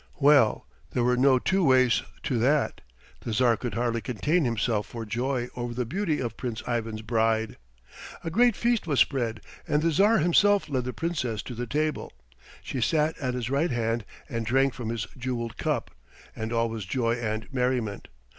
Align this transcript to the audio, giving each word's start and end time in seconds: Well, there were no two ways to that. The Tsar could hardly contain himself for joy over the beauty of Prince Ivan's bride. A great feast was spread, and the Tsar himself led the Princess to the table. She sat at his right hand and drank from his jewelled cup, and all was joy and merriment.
Well, 0.19 0.65
there 0.93 1.03
were 1.03 1.15
no 1.15 1.37
two 1.37 1.63
ways 1.63 2.01
to 2.23 2.39
that. 2.39 2.81
The 3.19 3.33
Tsar 3.33 3.55
could 3.55 3.75
hardly 3.75 4.01
contain 4.01 4.45
himself 4.45 4.87
for 4.87 5.05
joy 5.05 5.47
over 5.55 5.75
the 5.75 5.85
beauty 5.85 6.19
of 6.19 6.37
Prince 6.37 6.63
Ivan's 6.67 7.03
bride. 7.03 7.55
A 8.23 8.31
great 8.31 8.55
feast 8.55 8.87
was 8.87 8.99
spread, 8.99 9.41
and 9.67 9.83
the 9.83 9.91
Tsar 9.91 10.17
himself 10.17 10.67
led 10.69 10.85
the 10.85 10.91
Princess 10.93 11.43
to 11.43 11.53
the 11.53 11.67
table. 11.67 12.11
She 12.63 12.81
sat 12.81 13.15
at 13.19 13.35
his 13.35 13.51
right 13.51 13.69
hand 13.69 14.03
and 14.27 14.43
drank 14.43 14.73
from 14.73 14.89
his 14.89 15.05
jewelled 15.19 15.57
cup, 15.57 15.91
and 16.35 16.51
all 16.51 16.67
was 16.67 16.85
joy 16.87 17.13
and 17.17 17.53
merriment. 17.53 18.07